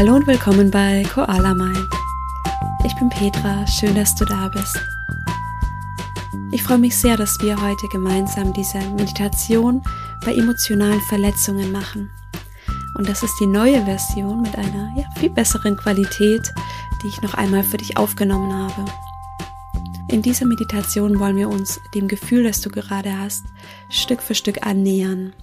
Hallo 0.00 0.14
und 0.14 0.26
willkommen 0.26 0.70
bei 0.70 1.04
Koala 1.12 1.52
Mind. 1.52 1.86
Ich 2.86 2.94
bin 2.94 3.10
Petra, 3.10 3.66
schön, 3.66 3.94
dass 3.94 4.14
du 4.14 4.24
da 4.24 4.48
bist. 4.48 4.80
Ich 6.52 6.62
freue 6.62 6.78
mich 6.78 6.96
sehr, 6.96 7.18
dass 7.18 7.38
wir 7.42 7.60
heute 7.60 7.86
gemeinsam 7.88 8.50
diese 8.54 8.78
Meditation 8.78 9.82
bei 10.24 10.32
emotionalen 10.32 11.02
Verletzungen 11.02 11.70
machen. 11.70 12.10
Und 12.94 13.10
das 13.10 13.22
ist 13.22 13.38
die 13.40 13.46
neue 13.46 13.84
Version 13.84 14.40
mit 14.40 14.56
einer 14.56 14.90
ja, 14.96 15.04
viel 15.18 15.28
besseren 15.28 15.76
Qualität, 15.76 16.50
die 17.02 17.08
ich 17.08 17.20
noch 17.20 17.34
einmal 17.34 17.62
für 17.62 17.76
dich 17.76 17.98
aufgenommen 17.98 18.54
habe. 18.54 18.86
In 20.08 20.22
dieser 20.22 20.46
Meditation 20.46 21.20
wollen 21.20 21.36
wir 21.36 21.50
uns 21.50 21.78
dem 21.94 22.08
Gefühl, 22.08 22.44
das 22.44 22.62
du 22.62 22.70
gerade 22.70 23.18
hast, 23.18 23.44
Stück 23.90 24.22
für 24.22 24.34
Stück 24.34 24.66
annähern 24.66 25.34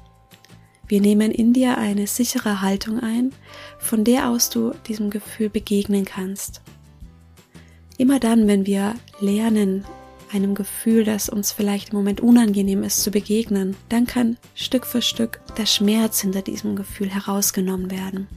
wir 0.87 1.01
nehmen 1.01 1.31
in 1.31 1.53
dir 1.53 1.77
eine 1.77 2.07
sichere 2.07 2.61
Haltung 2.61 2.99
ein, 2.99 3.33
von 3.79 4.03
der 4.03 4.29
aus 4.29 4.49
du 4.49 4.71
diesem 4.87 5.09
Gefühl 5.09 5.49
begegnen 5.49 6.05
kannst. 6.05 6.61
Immer 7.97 8.19
dann, 8.19 8.47
wenn 8.47 8.65
wir 8.65 8.95
lernen, 9.19 9.85
einem 10.31 10.55
Gefühl, 10.55 11.03
das 11.03 11.29
uns 11.29 11.51
vielleicht 11.51 11.89
im 11.89 11.97
Moment 11.97 12.21
unangenehm 12.21 12.83
ist, 12.83 13.01
zu 13.01 13.11
begegnen, 13.11 13.75
dann 13.89 14.05
kann 14.05 14.37
Stück 14.55 14.85
für 14.85 15.01
Stück 15.01 15.39
der 15.57 15.65
Schmerz 15.65 16.21
hinter 16.21 16.41
diesem 16.41 16.75
Gefühl 16.75 17.09
herausgenommen 17.09 17.91
werden. 17.91 18.27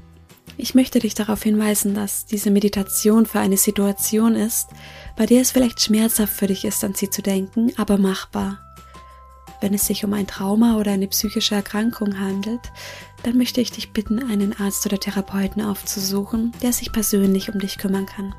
Ich 0.57 0.75
möchte 0.75 0.99
dich 0.99 1.15
darauf 1.15 1.43
hinweisen, 1.43 1.95
dass 1.95 2.27
diese 2.27 2.51
Meditation 2.51 3.27
für 3.27 3.41
eine 3.41 3.57
Situation 3.57 4.35
ist, 4.35 4.69
bei 5.17 5.27
der 5.27 5.41
es 5.41 5.51
vielleicht 5.51 5.81
schmerzhaft 5.81 6.33
für 6.33 6.47
dich 6.47 6.65
ist, 6.65 6.85
an 6.85 6.95
sie 6.95 7.11
zu 7.11 7.23
denken, 7.23 7.73
aber 7.77 7.97
machbar. 7.97 8.70
Wenn 9.61 9.75
es 9.75 9.87
sich 9.87 10.05
um 10.05 10.13
ein 10.15 10.27
Trauma 10.27 10.77
oder 10.79 10.93
eine 10.93 11.09
psychische 11.09 11.55
Erkrankung 11.55 12.19
handelt, 12.19 12.73
dann 13.23 13.37
möchte 13.37 13.61
ich 13.61 13.71
dich 13.71 13.93
bitten, 13.93 14.23
einen 14.23 14.59
Arzt 14.59 14.87
oder 14.87 14.99
Therapeuten 14.99 15.63
aufzusuchen, 15.63 16.53
der 16.63 16.73
sich 16.73 16.93
persönlich 16.93 17.53
um 17.53 17.61
dich 17.61 17.77
kümmern 17.77 18.07
kann. 18.07 18.35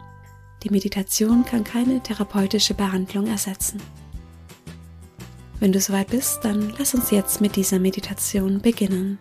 Die 0.63 0.69
Meditation 0.69 1.45
kann 1.45 1.63
keine 1.63 2.01
therapeutische 2.01 2.73
Behandlung 2.73 3.27
ersetzen. 3.27 3.81
Wenn 5.59 5.71
du 5.71 5.79
soweit 5.79 6.07
bist, 6.07 6.39
dann 6.43 6.73
lass 6.79 6.95
uns 6.95 7.11
jetzt 7.11 7.39
mit 7.39 7.55
dieser 7.55 7.77
Meditation 7.77 8.61
beginnen. 8.61 9.19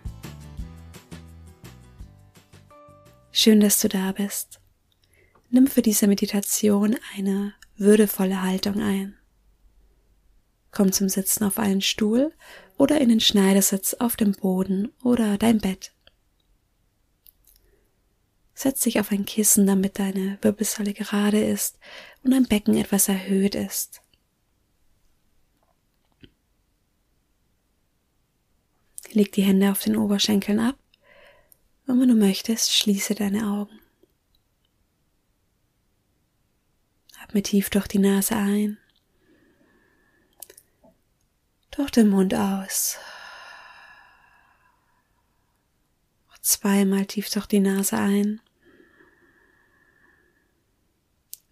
Schön, 3.31 3.59
dass 3.59 3.79
du 3.79 3.89
da 3.89 4.11
bist. 4.11 4.59
Nimm 5.51 5.67
für 5.67 5.81
diese 5.81 6.07
Meditation 6.07 6.95
eine 7.15 7.53
würdevolle 7.77 8.41
Haltung 8.41 8.81
ein. 8.81 9.20
Komm 10.71 10.91
zum 10.91 11.09
Sitzen 11.09 11.43
auf 11.43 11.59
einen 11.59 11.81
Stuhl 11.81 12.33
oder 12.77 12.99
in 13.01 13.09
den 13.09 13.19
Schneidersitz 13.19 13.93
auf 13.95 14.15
dem 14.15 14.31
Boden 14.31 14.91
oder 15.03 15.37
dein 15.37 15.59
Bett. 15.59 15.93
Setz 18.53 18.81
dich 18.81 18.99
auf 18.99 19.11
ein 19.11 19.25
Kissen, 19.25 19.65
damit 19.67 19.99
deine 19.99 20.37
Wirbelsäule 20.41 20.93
gerade 20.93 21.43
ist 21.43 21.79
und 22.23 22.31
dein 22.31 22.45
Becken 22.45 22.77
etwas 22.77 23.09
erhöht 23.09 23.55
ist. 23.55 24.01
Leg 29.11 29.31
die 29.33 29.43
Hände 29.43 29.71
auf 29.71 29.81
den 29.81 29.97
Oberschenkeln 29.97 30.59
ab 30.59 30.77
und 31.87 31.99
wenn 31.99 32.07
du 32.07 32.15
möchtest, 32.15 32.73
schließe 32.73 33.15
deine 33.15 33.47
Augen. 33.47 33.79
Atme 37.21 37.41
tief 37.41 37.69
durch 37.69 37.87
die 37.87 37.99
Nase 37.99 38.35
ein 38.35 38.77
durch 41.71 41.91
den 41.91 42.09
Mund 42.09 42.33
aus. 42.33 42.97
Zweimal 46.41 47.05
tief 47.05 47.29
durch 47.29 47.45
die 47.45 47.59
Nase 47.59 47.97
ein. 47.97 48.41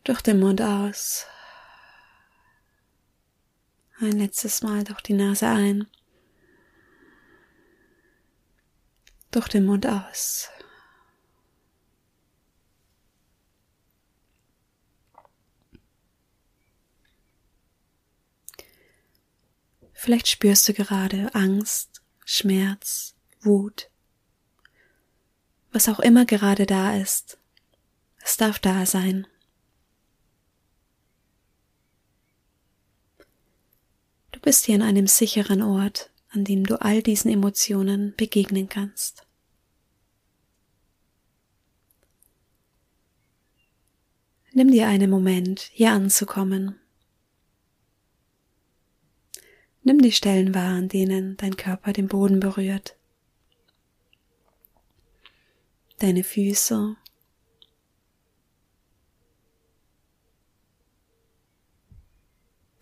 Durch 0.03 0.21
den 0.21 0.39
Mund 0.39 0.61
aus. 0.61 1.25
Ein 3.99 4.13
letztes 4.13 4.63
Mal 4.63 4.83
durch 4.83 5.01
die 5.01 5.13
Nase 5.13 5.47
ein. 5.47 5.87
Durch 9.29 9.47
den 9.47 9.65
Mund 9.65 9.85
aus. 9.85 10.49
Vielleicht 20.01 20.29
spürst 20.29 20.65
du 20.69 20.73
gerade 20.73 21.35
Angst, 21.35 22.01
Schmerz, 22.23 23.15
Wut. 23.41 23.89
Was 25.73 25.89
auch 25.89 25.99
immer 25.99 26.23
gerade 26.23 26.65
da 26.65 26.95
ist, 26.95 27.37
es 28.23 28.37
darf 28.37 28.59
da 28.59 28.85
sein. 28.85 29.27
Du 34.31 34.39
bist 34.39 34.67
hier 34.67 34.75
an 34.75 34.83
einem 34.83 35.05
sicheren 35.05 35.61
Ort, 35.61 36.11
an 36.29 36.45
dem 36.45 36.65
du 36.65 36.81
all 36.81 37.03
diesen 37.03 37.29
Emotionen 37.29 38.13
begegnen 38.15 38.69
kannst. 38.69 39.27
Nimm 44.53 44.71
dir 44.71 44.87
einen 44.87 45.09
Moment, 45.09 45.59
hier 45.59 45.91
anzukommen 45.91 46.79
Nimm 49.83 50.01
die 50.01 50.11
Stellen 50.11 50.53
wahr, 50.53 50.75
an 50.75 50.89
denen 50.89 51.37
dein 51.37 51.55
Körper 51.55 51.93
den 51.93 52.07
Boden 52.07 52.39
berührt. 52.39 52.97
Deine 55.99 56.23
Füße. 56.23 56.95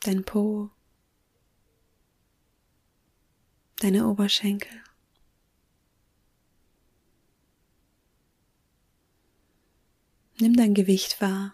Dein 0.02 0.24
Po. 0.24 0.70
Deine 3.80 4.08
Oberschenkel. 4.08 4.84
Nimm 10.40 10.56
dein 10.56 10.74
Gewicht 10.74 11.20
wahr, 11.20 11.54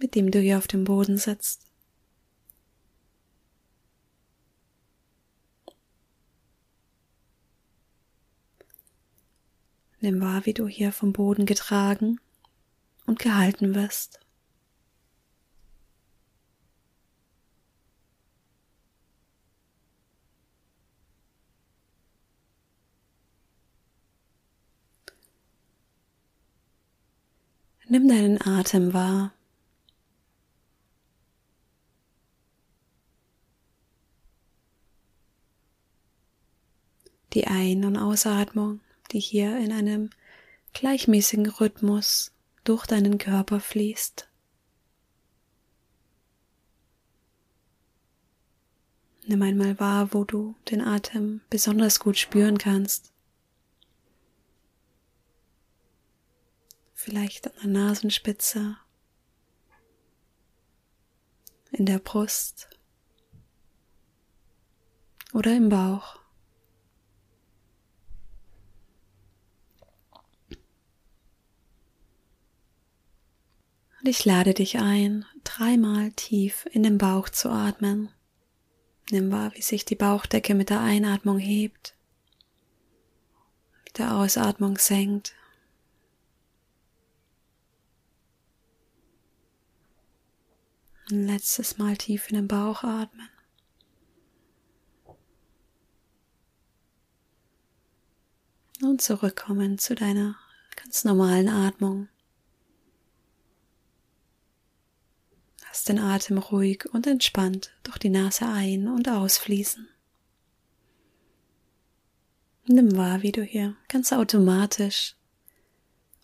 mit 0.00 0.14
dem 0.14 0.30
du 0.30 0.40
hier 0.40 0.58
auf 0.58 0.68
dem 0.68 0.84
Boden 0.84 1.18
sitzt. 1.18 1.66
Nimm 10.06 10.20
wahr, 10.20 10.46
wie 10.46 10.54
du 10.54 10.68
hier 10.68 10.92
vom 10.92 11.12
Boden 11.12 11.46
getragen 11.46 12.20
und 13.06 13.18
gehalten 13.18 13.74
wirst. 13.74 14.20
Nimm 27.88 28.06
deinen 28.06 28.40
Atem 28.40 28.94
wahr. 28.94 29.32
Die 37.32 37.48
Ein- 37.48 37.84
und 37.84 37.96
Ausatmung 37.96 38.78
die 39.16 39.20
hier 39.20 39.56
in 39.56 39.72
einem 39.72 40.10
gleichmäßigen 40.74 41.46
Rhythmus 41.46 42.32
durch 42.64 42.84
deinen 42.84 43.16
Körper 43.16 43.60
fließt. 43.60 44.28
Nimm 49.24 49.40
einmal 49.40 49.80
wahr, 49.80 50.12
wo 50.12 50.24
du 50.24 50.54
den 50.70 50.82
Atem 50.82 51.40
besonders 51.48 51.98
gut 51.98 52.18
spüren 52.18 52.58
kannst. 52.58 53.10
Vielleicht 56.92 57.46
an 57.46 57.72
der 57.72 57.84
Nasenspitze, 57.84 58.76
in 61.70 61.86
der 61.86 62.00
Brust 62.00 62.68
oder 65.32 65.56
im 65.56 65.70
Bauch. 65.70 66.25
Und 74.06 74.10
ich 74.10 74.24
lade 74.24 74.54
dich 74.54 74.78
ein, 74.78 75.24
dreimal 75.42 76.12
tief 76.12 76.64
in 76.70 76.84
den 76.84 76.96
Bauch 76.96 77.28
zu 77.28 77.50
atmen. 77.50 78.08
Nimm 79.10 79.32
wahr, 79.32 79.52
wie 79.54 79.62
sich 79.62 79.84
die 79.84 79.96
Bauchdecke 79.96 80.54
mit 80.54 80.70
der 80.70 80.80
Einatmung 80.80 81.40
hebt, 81.40 81.96
mit 83.84 83.98
der 83.98 84.14
Ausatmung 84.14 84.78
senkt. 84.78 85.34
Ein 91.10 91.26
letztes 91.26 91.76
Mal 91.78 91.96
tief 91.96 92.28
in 92.30 92.36
den 92.36 92.46
Bauch 92.46 92.84
atmen. 92.84 93.28
Und 98.82 99.02
zurückkommen 99.02 99.78
zu 99.78 99.96
deiner 99.96 100.36
ganz 100.76 101.02
normalen 101.02 101.48
Atmung. 101.48 102.08
Lass 105.76 105.84
den 105.84 105.98
Atem 105.98 106.38
ruhig 106.38 106.86
und 106.94 107.06
entspannt 107.06 107.70
durch 107.82 107.98
die 107.98 108.08
Nase 108.08 108.46
ein- 108.46 108.88
und 108.88 109.10
ausfließen. 109.10 109.86
Nimm 112.64 112.96
wahr, 112.96 113.20
wie 113.20 113.30
du 113.30 113.42
hier 113.42 113.76
ganz 113.86 114.10
automatisch, 114.10 115.16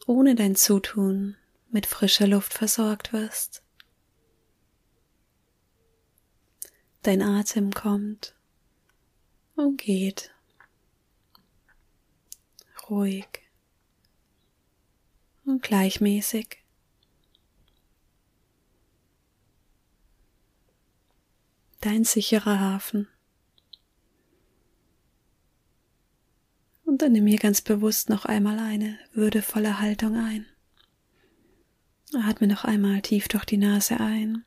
ohne 0.07 0.37
dein 0.37 0.57
Zutun, 0.57 1.37
mit 1.71 1.85
frischer 1.85 2.27
Luft 2.27 2.55
versorgt 2.55 3.13
wirst. 3.13 3.63
Dein 7.03 7.21
Atem 7.21 7.75
kommt 7.75 8.35
und 9.55 9.77
geht. 9.77 10.35
Ruhig 12.89 13.27
und 15.45 15.63
gleichmäßig. 15.63 16.62
Dein 21.83 22.05
sicherer 22.05 22.61
Hafen. 22.61 23.09
Und 26.85 27.03
dann 27.03 27.11
nimm 27.11 27.27
hier 27.27 27.41
ganz 27.41 27.61
bewusst 27.61 28.09
noch 28.09 28.25
einmal 28.25 28.61
eine 28.61 29.01
würdevolle 29.13 29.81
Haltung 29.81 30.17
ein. 30.17 30.47
Atme 32.15 32.47
noch 32.47 32.65
einmal 32.65 33.03
tief 33.03 33.27
durch 33.27 33.45
die 33.45 33.57
Nase 33.57 33.99
ein. 33.99 34.45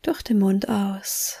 Durch 0.00 0.22
den 0.22 0.38
Mund 0.38 0.70
aus. 0.70 1.36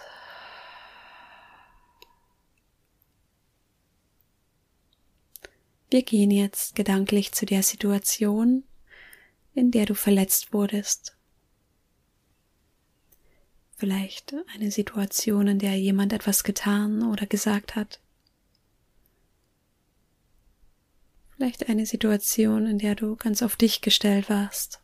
Wir 5.88 6.02
gehen 6.02 6.30
jetzt 6.30 6.74
gedanklich 6.74 7.32
zu 7.32 7.46
der 7.46 7.62
Situation, 7.62 8.64
in 9.54 9.70
der 9.70 9.86
du 9.86 9.94
verletzt 9.94 10.52
wurdest. 10.52 11.17
Vielleicht 13.78 14.34
eine 14.52 14.72
Situation, 14.72 15.46
in 15.46 15.60
der 15.60 15.78
jemand 15.78 16.12
etwas 16.12 16.42
getan 16.42 17.04
oder 17.04 17.26
gesagt 17.26 17.76
hat. 17.76 18.00
Vielleicht 21.36 21.68
eine 21.68 21.86
Situation, 21.86 22.66
in 22.66 22.78
der 22.78 22.96
du 22.96 23.14
ganz 23.14 23.40
auf 23.40 23.54
dich 23.54 23.80
gestellt 23.80 24.28
warst. 24.28 24.82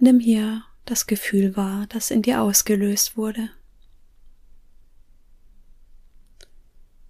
Nimm 0.00 0.20
hier 0.20 0.64
das 0.86 1.06
Gefühl 1.06 1.54
wahr, 1.54 1.86
das 1.88 2.10
in 2.10 2.22
dir 2.22 2.40
ausgelöst 2.40 3.18
wurde. 3.18 3.50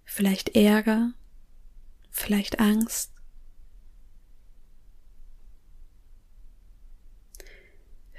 Vielleicht 0.04 0.56
Ärger, 0.56 1.12
vielleicht 2.10 2.58
Angst, 2.58 3.13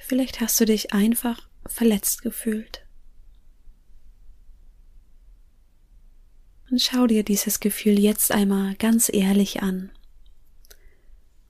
Vielleicht 0.07 0.39
hast 0.39 0.59
du 0.59 0.65
dich 0.65 0.93
einfach 0.93 1.49
verletzt 1.65 2.21
gefühlt. 2.21 2.85
Und 6.69 6.79
schau 6.79 7.07
dir 7.07 7.23
dieses 7.23 7.59
Gefühl 7.59 7.97
jetzt 7.97 8.31
einmal 8.31 8.75
ganz 8.75 9.09
ehrlich 9.11 9.63
an, 9.63 9.91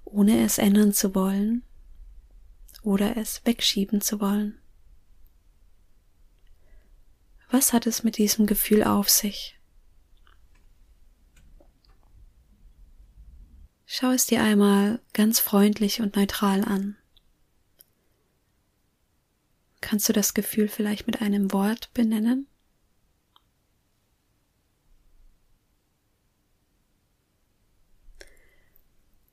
ohne 0.05 0.41
es 0.45 0.57
ändern 0.57 0.93
zu 0.93 1.13
wollen 1.13 1.63
oder 2.81 3.17
es 3.17 3.41
wegschieben 3.43 3.99
zu 3.99 4.21
wollen. 4.21 4.57
Was 7.51 7.73
hat 7.73 7.85
es 7.87 8.03
mit 8.03 8.17
diesem 8.17 8.45
Gefühl 8.45 8.85
auf 8.85 9.09
sich? 9.09 9.59
Schau 13.85 14.11
es 14.11 14.25
dir 14.25 14.41
einmal 14.41 15.01
ganz 15.11 15.41
freundlich 15.41 15.99
und 15.99 16.15
neutral 16.15 16.63
an. 16.63 16.95
Kannst 19.85 20.09
du 20.09 20.13
das 20.13 20.33
Gefühl 20.33 20.67
vielleicht 20.67 21.05
mit 21.05 21.21
einem 21.21 21.53
Wort 21.53 21.93
benennen? 21.93 22.47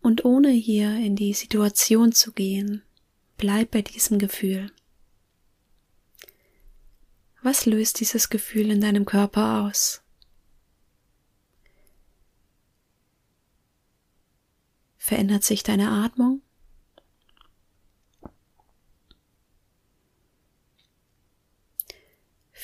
Und 0.03 0.27
ohne 0.27 0.51
hier 0.51 0.95
in 0.99 1.17
die 1.17 1.33
Situation 1.33 2.13
zu 2.13 2.33
gehen, 2.33 2.83
bleib 3.39 3.71
bei 3.71 3.81
diesem 3.81 4.19
Gefühl. 4.19 4.71
Was 7.41 7.65
löst 7.65 8.01
dieses 8.01 8.29
Gefühl 8.29 8.71
in 8.71 8.83
deinem 8.83 9.07
Körper 9.07 9.63
aus? 9.63 10.03
Verändert 14.99 15.45
sich 15.45 15.63
deine 15.63 15.89
Atmung? 15.89 16.42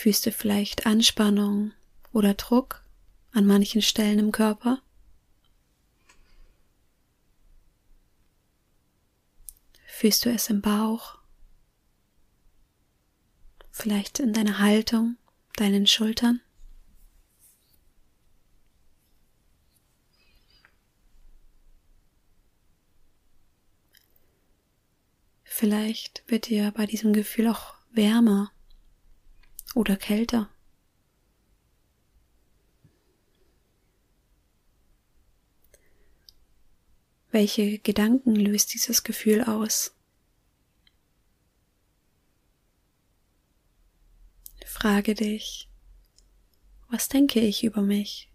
Fühlst 0.01 0.27
du 0.27 0.31
vielleicht 0.31 0.87
Anspannung 0.87 1.73
oder 2.13 2.35
Druck 2.35 2.85
an 3.33 3.47
manchen 3.47 3.83
Stellen 3.83 4.21
im 4.21 4.31
Körper? 4.31 4.81
Fühlst 9.89 10.25
du 10.25 10.31
es 10.31 10.51
im 10.51 10.61
Bauch? 10.61 11.19
Vielleicht 13.73 14.21
in 14.21 14.33
deiner 14.33 14.61
Haltung, 14.61 15.17
deinen 15.57 15.89
Schultern? 15.89 16.43
Vielleicht 25.43 26.23
wird 26.29 26.47
dir 26.47 26.71
bei 26.71 26.87
diesem 26.87 27.13
Gefühl 27.13 27.49
auch 27.49 27.75
wärmer 27.91 28.53
oder 29.79 29.97
kälter. 29.97 30.51
Welche 37.31 37.79
Gedanken 37.79 38.35
löst 38.35 38.75
dieses 38.75 39.05
Gefühl 39.05 39.45
aus? 39.45 39.95
Frage 44.67 45.15
dich, 45.15 45.71
was 46.89 47.09
denke 47.09 47.39
ich 47.39 47.63
über 47.63 47.83
mich? 47.83 48.33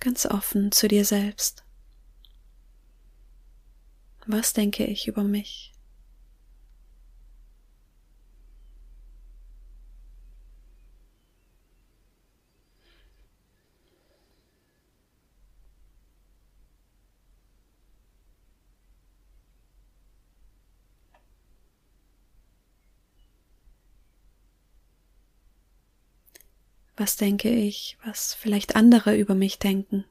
Ganz 0.00 0.26
offen 0.26 0.72
zu 0.72 0.88
dir 0.88 1.06
selbst. 1.06 1.67
Was 4.30 4.52
denke 4.52 4.84
ich 4.84 5.08
über 5.08 5.24
mich? 5.24 5.72
Was 26.98 27.16
denke 27.16 27.48
ich, 27.48 27.96
was 28.04 28.34
vielleicht 28.34 28.76
andere 28.76 29.16
über 29.16 29.34
mich 29.34 29.58
denken? 29.58 30.04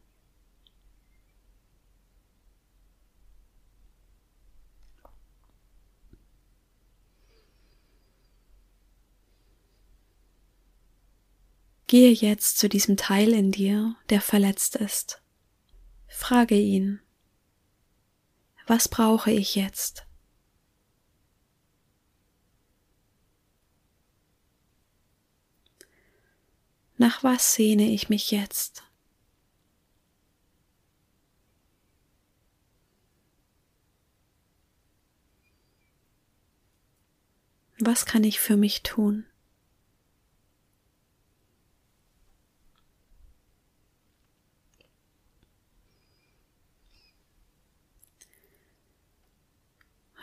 Gehe 11.88 12.12
jetzt 12.12 12.58
zu 12.58 12.68
diesem 12.68 12.98
Teil 12.98 13.32
in 13.32 13.54
dir, 13.54 13.96
der 14.10 14.20
verletzt 14.20 14.76
ist. 14.76 15.22
Frage 16.10 16.56
ihn, 16.56 17.00
was 18.66 18.90
brauche 18.90 19.32
ich 19.32 19.56
jetzt? 19.56 20.06
Nach 26.98 27.24
was 27.24 27.54
sehne 27.54 27.90
ich 27.90 28.10
mich 28.10 28.32
jetzt? 28.32 28.84
Was 37.80 38.06
kann 38.06 38.26
ich 38.26 38.42
für 38.42 38.58
mich 38.58 38.84
tun? 38.84 39.26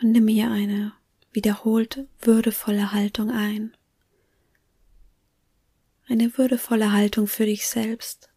Und 0.01 0.11
nimm 0.11 0.27
hier 0.27 0.51
eine 0.51 0.93
wiederholt 1.31 2.07
würdevolle 2.21 2.91
Haltung 2.91 3.31
ein. 3.31 3.75
Eine 6.07 6.37
würdevolle 6.37 6.91
Haltung 6.91 7.27
für 7.27 7.45
dich 7.45 7.67
selbst. 7.67 8.29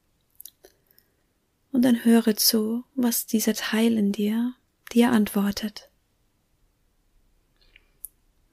Und 1.70 1.82
dann 1.82 2.04
höre 2.04 2.36
zu, 2.36 2.84
was 2.94 3.26
dieser 3.26 3.54
Teil 3.54 3.98
in 3.98 4.12
dir 4.12 4.54
dir 4.92 5.12
antwortet. 5.12 5.90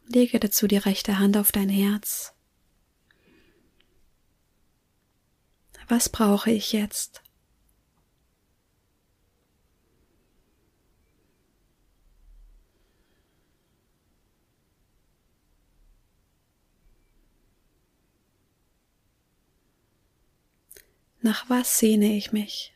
Lege 0.07 0.39
dazu 0.39 0.67
die 0.67 0.77
rechte 0.77 1.17
Hand 1.17 1.37
auf 1.37 1.51
dein 1.51 1.69
Herz. 1.69 2.33
Was 5.87 6.09
brauche 6.09 6.51
ich 6.51 6.73
jetzt? 6.73 7.21
Nach 21.25 21.49
was 21.49 21.79
sehne 21.79 22.15
ich 22.15 22.33
mich? 22.33 22.71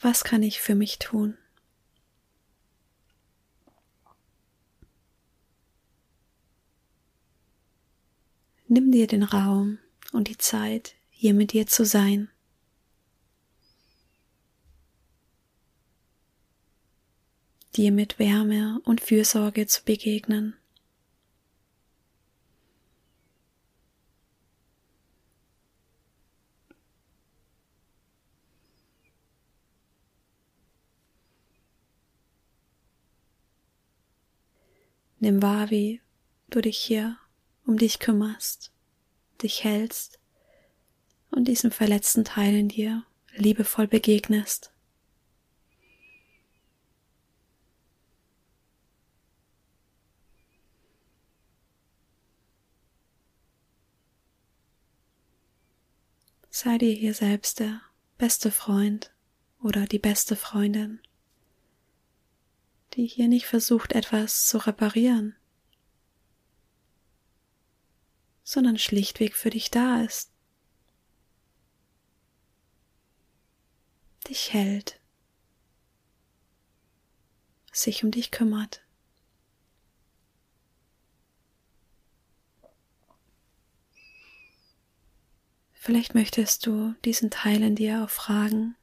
Was 0.00 0.22
kann 0.22 0.44
ich 0.44 0.60
für 0.60 0.76
mich 0.76 1.00
tun? 1.00 1.36
Nimm 8.68 8.92
dir 8.92 9.08
den 9.08 9.24
Raum 9.24 9.80
und 10.12 10.28
die 10.28 10.38
Zeit, 10.38 10.94
hier 11.10 11.34
mit 11.34 11.52
dir 11.52 11.66
zu 11.66 11.84
sein. 11.84 12.30
Dir 17.78 17.92
mit 17.92 18.18
Wärme 18.18 18.80
und 18.84 19.00
Fürsorge 19.00 19.68
zu 19.68 19.84
begegnen. 19.84 20.56
Nimm 35.20 35.40
wahr, 35.40 35.70
wie 35.70 36.00
du 36.50 36.60
dich 36.60 36.78
hier 36.78 37.16
um 37.64 37.78
dich 37.78 38.00
kümmerst, 38.00 38.72
dich 39.42 39.62
hältst 39.62 40.18
und 41.30 41.46
diesem 41.46 41.70
verletzten 41.70 42.24
Teil 42.24 42.54
in 42.54 42.68
dir 42.68 43.04
liebevoll 43.36 43.86
begegnest. 43.86 44.72
Sei 56.60 56.76
dir 56.76 56.92
hier 56.92 57.14
selbst 57.14 57.60
der 57.60 57.80
beste 58.16 58.50
Freund 58.50 59.14
oder 59.62 59.86
die 59.86 60.00
beste 60.00 60.34
Freundin, 60.34 61.00
die 62.94 63.06
hier 63.06 63.28
nicht 63.28 63.46
versucht, 63.46 63.92
etwas 63.92 64.44
zu 64.46 64.58
reparieren, 64.58 65.36
sondern 68.42 68.76
schlichtweg 68.76 69.36
für 69.36 69.50
dich 69.50 69.70
da 69.70 70.02
ist, 70.02 70.32
dich 74.26 74.52
hält, 74.52 74.98
sich 77.70 78.02
um 78.02 78.10
dich 78.10 78.32
kümmert. 78.32 78.82
Vielleicht 85.88 86.14
möchtest 86.14 86.66
du 86.66 86.94
diesen 87.06 87.30
Teil 87.30 87.62
in 87.62 87.74
dir 87.74 88.04
auch 88.04 88.10
fragen, 88.10 88.76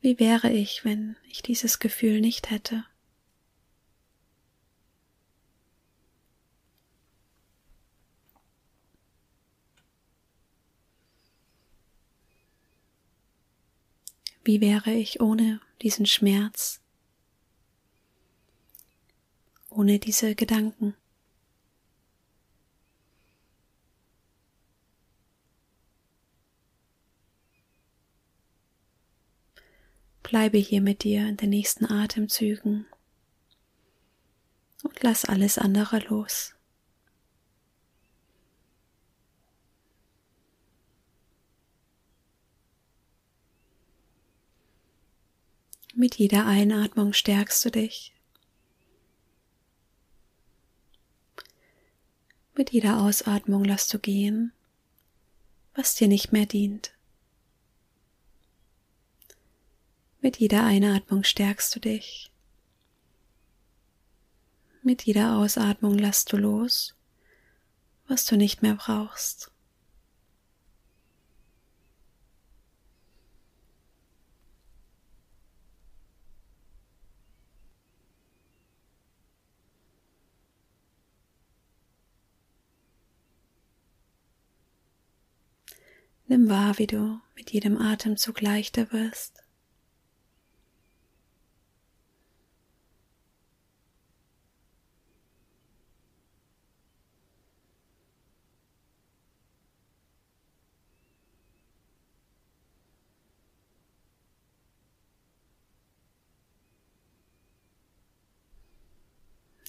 wie 0.00 0.18
wäre 0.18 0.50
ich, 0.50 0.82
wenn 0.82 1.16
ich 1.28 1.42
dieses 1.42 1.78
Gefühl 1.78 2.22
nicht 2.22 2.48
hätte? 2.48 2.86
Wie 14.42 14.62
wäre 14.62 14.92
ich 14.92 15.20
ohne 15.20 15.60
diesen 15.82 16.06
Schmerz, 16.06 16.80
ohne 19.68 19.98
diese 19.98 20.34
Gedanken? 20.34 20.96
Bleibe 30.24 30.56
hier 30.56 30.80
mit 30.80 31.04
dir 31.04 31.28
in 31.28 31.36
den 31.36 31.50
nächsten 31.50 31.84
Atemzügen 31.84 32.86
und 34.82 35.02
lass 35.02 35.26
alles 35.26 35.58
andere 35.58 35.98
los. 35.98 36.54
Mit 45.94 46.16
jeder 46.16 46.46
Einatmung 46.46 47.12
stärkst 47.12 47.62
du 47.66 47.70
dich. 47.70 48.14
Mit 52.54 52.70
jeder 52.70 53.02
Ausatmung 53.02 53.62
lässt 53.62 53.92
du 53.92 53.98
gehen, 53.98 54.54
was 55.74 55.94
dir 55.94 56.08
nicht 56.08 56.32
mehr 56.32 56.46
dient. 56.46 56.93
Mit 60.24 60.38
jeder 60.38 60.64
Einatmung 60.64 61.22
stärkst 61.22 61.76
du 61.76 61.80
dich. 61.80 62.32
Mit 64.82 65.02
jeder 65.02 65.36
Ausatmung 65.36 65.98
lässt 65.98 66.32
du 66.32 66.38
los, 66.38 66.96
was 68.08 68.24
du 68.24 68.38
nicht 68.38 68.62
mehr 68.62 68.74
brauchst. 68.74 69.52
Nimm 86.28 86.48
wahr, 86.48 86.78
wie 86.78 86.86
du 86.86 87.20
mit 87.36 87.50
jedem 87.50 87.76
Atemzug 87.76 88.40
leichter 88.40 88.90
wirst. 88.90 89.43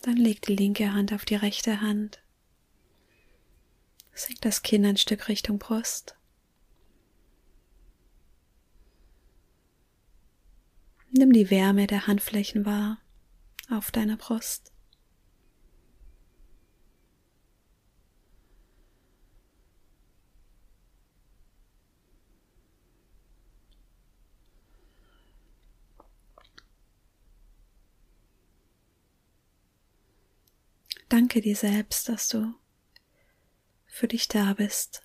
Dann 0.06 0.18
leg 0.18 0.40
die 0.44 0.56
linke 0.56 0.94
Hand 0.94 1.14
auf 1.14 1.26
die 1.26 1.34
rechte 1.34 1.82
Hand. 1.82 2.22
Senk 4.14 4.40
das 4.42 4.62
Kinn 4.62 4.86
ein 4.86 4.98
Stück 4.98 5.28
Richtung 5.30 5.58
Brust. 5.58 6.16
Nimm 11.10 11.34
die 11.34 11.50
Wärme 11.50 11.88
der 11.88 12.06
Handflächen 12.06 12.68
wahr 12.68 13.00
auf 13.72 13.90
deiner 13.90 14.16
Brust. 14.16 14.75
Danke 31.16 31.40
dir 31.40 31.56
selbst, 31.56 32.10
dass 32.10 32.28
du 32.28 32.54
für 33.86 34.06
dich 34.06 34.28
da 34.28 34.54
bist, 34.54 35.02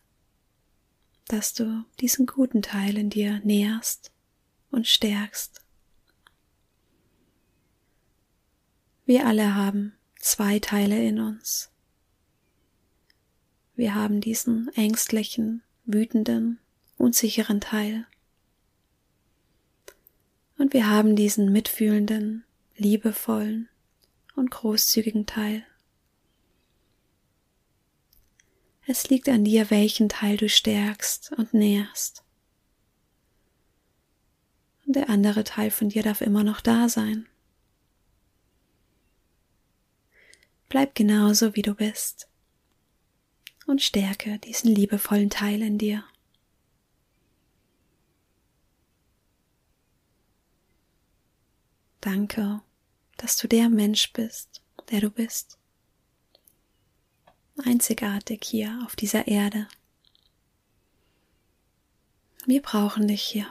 dass 1.29 1.55
du 1.55 1.85
diesen 2.00 2.26
guten 2.26 2.62
Teil 2.62 2.99
in 2.99 3.11
dir 3.11 3.40
nährst 3.45 4.11
und 4.73 4.88
stärkst. 4.88 5.64
Wir 9.07 9.25
alle 9.25 9.55
haben 9.55 9.93
zwei 10.19 10.59
Teile 10.59 11.00
in 11.00 11.21
uns. 11.21 11.71
Wir 13.76 13.95
haben 13.95 14.21
diesen 14.21 14.69
ängstlichen, 14.75 15.62
wütenden, 15.85 16.59
unsicheren 16.99 17.61
Teil. 17.61 18.05
Und 20.59 20.73
wir 20.73 20.88
haben 20.88 21.14
diesen 21.14 21.52
mitfühlenden, 21.52 22.43
liebevollen 22.75 23.69
und 24.35 24.50
großzügigen 24.50 25.26
Teil. 25.26 25.64
Es 28.92 29.09
liegt 29.09 29.28
an 29.28 29.44
dir, 29.44 29.70
welchen 29.70 30.09
Teil 30.09 30.37
du 30.37 30.49
stärkst 30.49 31.30
und 31.37 31.54
nährst. 31.54 32.25
Und 34.85 34.97
der 34.97 35.09
andere 35.09 35.44
Teil 35.44 35.70
von 35.70 35.90
dir 35.90 36.02
darf 36.02 36.20
immer 36.20 36.42
noch 36.42 36.61
da 36.61 36.88
sein. 36.88 37.28
Bleib 40.68 40.97
genauso, 40.97 41.54
wie 41.54 41.62
du 41.62 41.76
bist 41.76 42.28
und 43.68 43.80
stärke 43.80 44.40
diesen 44.40 44.75
liebevollen 44.75 45.30
Teil 45.30 45.62
in 45.62 45.78
dir. 45.78 46.02
Danke, 52.00 52.61
dass 53.18 53.37
du 53.37 53.47
der 53.47 53.68
Mensch 53.68 54.12
bist, 54.12 54.62
der 54.90 55.00
du 55.00 55.11
bist. 55.12 55.60
Einzigartig 57.64 58.43
hier 58.45 58.83
auf 58.85 58.97
dieser 58.97 59.29
Erde. 59.29 59.69
Wir 62.47 62.62
brauchen 62.62 63.07
dich 63.07 63.23
hier. 63.23 63.47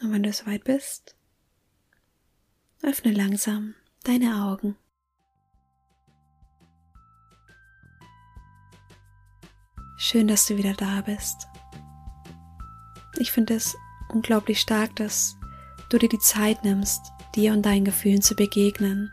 Und 0.00 0.12
wenn 0.12 0.22
du 0.22 0.32
soweit 0.32 0.64
bist, 0.64 1.16
öffne 2.82 3.12
langsam 3.12 3.74
deine 4.04 4.44
Augen. 4.44 4.76
Schön, 9.98 10.28
dass 10.28 10.46
du 10.46 10.56
wieder 10.56 10.74
da 10.74 11.02
bist. 11.02 11.48
Ich 13.18 13.32
finde 13.32 13.54
es 13.54 13.76
unglaublich 14.08 14.60
stark, 14.60 14.96
dass 14.96 15.36
du 15.88 15.98
dir 15.98 16.08
die 16.08 16.18
Zeit 16.18 16.64
nimmst, 16.64 17.00
dir 17.34 17.52
und 17.52 17.64
deinen 17.64 17.84
Gefühlen 17.84 18.22
zu 18.22 18.34
begegnen. 18.34 19.10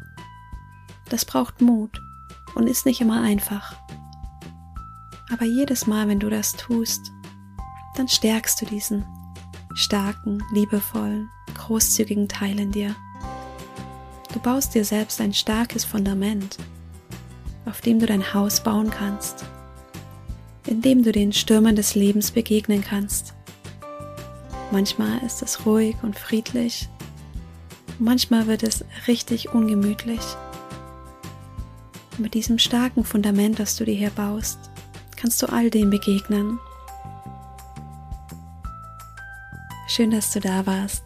Das 1.10 1.26
braucht 1.26 1.62
Mut 1.62 2.02
und 2.56 2.68
ist 2.68 2.86
nicht 2.86 3.02
immer 3.02 3.22
einfach. 3.22 3.76
Aber 5.32 5.46
jedes 5.46 5.88
Mal, 5.88 6.08
wenn 6.08 6.20
du 6.20 6.30
das 6.30 6.54
tust, 6.54 7.12
dann 7.96 8.08
stärkst 8.08 8.62
du 8.62 8.66
diesen 8.66 9.06
starken, 9.76 10.42
liebevollen, 10.54 11.30
großzügigen 11.54 12.28
Teil 12.28 12.60
in 12.60 12.72
dir. 12.72 12.96
Du 14.34 14.40
baust 14.40 14.74
dir 14.74 14.84
selbst 14.84 15.22
ein 15.22 15.34
starkes 15.34 15.86
Fundament, 15.86 16.58
auf 17.66 17.82
dem 17.82 18.00
du 18.00 18.06
dein 18.06 18.34
Haus 18.34 18.62
bauen 18.62 18.90
kannst, 18.90 19.46
in 20.66 20.82
dem 20.82 21.04
du 21.04 21.12
den 21.12 21.32
Stürmen 21.32 21.76
des 21.76 21.96
Lebens 21.96 22.32
begegnen 22.32 22.84
kannst. 22.84 23.35
Manchmal 24.76 25.20
ist 25.20 25.42
es 25.42 25.66
ruhig 25.66 25.96
und 26.02 26.20
friedlich, 26.20 26.90
manchmal 27.98 28.46
wird 28.48 28.62
es 28.62 28.84
richtig 29.08 29.54
ungemütlich. 29.54 30.20
mit 32.18 32.34
diesem 32.34 32.60
starken 32.60 33.06
Fundament, 33.06 33.58
das 33.58 33.78
du 33.78 33.86
dir 33.86 33.96
hier 33.96 34.10
baust, 34.10 34.60
kannst 35.16 35.42
du 35.42 35.46
all 35.48 35.70
dem 35.70 35.92
begegnen 35.92 36.60
Schön, 39.88 40.12
dass 40.12 40.34
du 40.34 40.42
da 40.42 40.66
warst. 40.66 41.06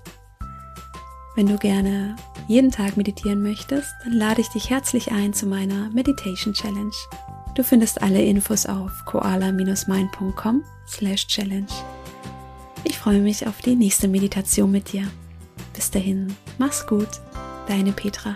Wenn 1.36 1.46
du 1.46 1.58
gerne 1.58 2.16
jeden 2.48 2.72
Tag 2.72 2.98
meditieren 2.98 3.44
möchtest, 3.44 3.94
dann 4.04 4.14
lade 4.14 4.42
ich 4.42 4.48
dich 4.48 4.72
herzlich 4.72 5.12
ein 5.12 5.32
zu 5.32 5.46
meiner 5.46 5.92
Meditation 5.92 6.56
Challenge. 6.56 6.96
Du 7.54 7.64
findest 7.64 8.02
alle 8.02 8.24
Infos 8.24 8.66
auf 8.66 9.06
koala-mind.com 9.06 10.64
slash 10.88 11.28
challenge. 11.28 11.99
Ich 12.90 12.98
freue 12.98 13.22
mich 13.22 13.46
auf 13.46 13.62
die 13.62 13.76
nächste 13.76 14.08
Meditation 14.08 14.72
mit 14.72 14.92
dir. 14.92 15.08
Bis 15.74 15.92
dahin, 15.92 16.36
mach's 16.58 16.88
gut, 16.88 17.08
deine 17.68 17.92
Petra. 17.92 18.36